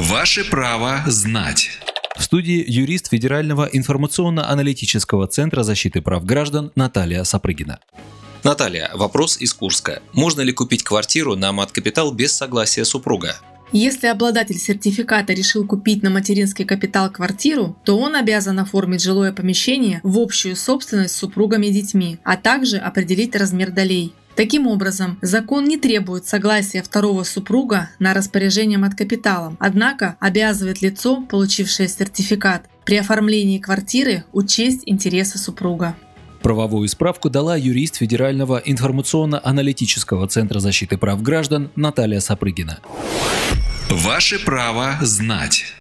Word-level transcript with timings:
Ваше 0.00 0.48
право 0.48 1.02
знать. 1.06 1.68
В 2.16 2.22
студии 2.22 2.64
юрист 2.66 3.10
Федерального 3.10 3.68
информационно-аналитического 3.70 5.26
центра 5.26 5.62
защиты 5.62 6.00
прав 6.00 6.24
граждан 6.24 6.72
Наталья 6.74 7.22
Сапрыгина. 7.22 7.80
Наталья, 8.42 8.90
вопрос 8.94 9.36
из 9.38 9.52
Курска. 9.52 10.00
Можно 10.14 10.40
ли 10.40 10.52
купить 10.52 10.84
квартиру 10.84 11.36
на 11.36 11.52
мат-капитал 11.52 12.12
без 12.12 12.32
согласия 12.32 12.86
супруга? 12.86 13.36
Если 13.72 14.06
обладатель 14.06 14.56
сертификата 14.56 15.34
решил 15.34 15.66
купить 15.66 16.02
на 16.02 16.08
материнский 16.08 16.64
капитал 16.64 17.12
квартиру, 17.12 17.76
то 17.84 17.98
он 17.98 18.16
обязан 18.16 18.58
оформить 18.58 19.02
жилое 19.02 19.34
помещение 19.34 20.00
в 20.02 20.18
общую 20.18 20.56
собственность 20.56 21.14
с 21.14 21.18
супругами 21.18 21.66
и 21.66 21.72
детьми, 21.72 22.18
а 22.24 22.38
также 22.38 22.78
определить 22.78 23.36
размер 23.36 23.70
долей. 23.70 24.14
Таким 24.36 24.66
образом, 24.66 25.18
закон 25.22 25.64
не 25.64 25.76
требует 25.76 26.26
согласия 26.26 26.82
второго 26.82 27.24
супруга 27.24 27.90
на 27.98 28.14
распоряжение 28.14 28.78
от 28.78 28.94
капиталом, 28.94 29.56
однако 29.60 30.16
обязывает 30.20 30.80
лицо, 30.82 31.22
получившее 31.28 31.88
сертификат, 31.88 32.64
при 32.84 32.96
оформлении 32.96 33.58
квартиры 33.58 34.24
учесть 34.32 34.82
интересы 34.86 35.38
супруга. 35.38 35.94
Правовую 36.42 36.88
справку 36.88 37.28
дала 37.28 37.56
юрист 37.56 37.96
Федерального 37.96 38.56
информационно-аналитического 38.64 40.26
центра 40.26 40.58
защиты 40.58 40.96
прав 40.96 41.22
граждан 41.22 41.70
Наталья 41.76 42.20
Сапрыгина. 42.20 42.78
Ваше 43.90 44.42
право 44.42 44.96
знать. 45.02 45.74